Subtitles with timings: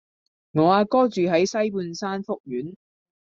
[0.53, 2.73] 我阿哥住喺西半山福苑